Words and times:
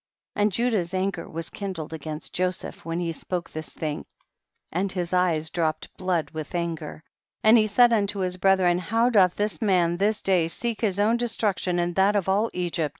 63. 0.35 0.41
And 0.41 0.51
Judah's 0.51 0.93
anger 0.95 1.29
was 1.29 1.51
kin 1.51 1.75
dled 1.75 1.93
against 1.93 2.33
Joseph 2.33 2.83
when 2.83 2.99
he 2.99 3.11
spoke 3.11 3.51
this 3.51 3.69
thing, 3.69 4.07
and 4.71 4.91
his 4.91 5.13
eyes 5.13 5.51
dropped 5.51 5.95
blood 5.95 6.31
with 6.31 6.55
anger, 6.55 7.03
and 7.43 7.55
he 7.55 7.67
said 7.67 7.93
unto 7.93 8.17
his 8.21 8.37
brethren, 8.37 8.79
how 8.79 9.11
doth 9.11 9.35
this 9.35 9.61
man 9.61 9.97
this 9.97 10.23
day 10.23 10.47
seek 10.47 10.81
his 10.81 10.97
own 10.99 11.17
destruction 11.17 11.77
and 11.77 11.93
that 11.97 12.15
of 12.15 12.27
all 12.27 12.49
Egypt 12.55 12.89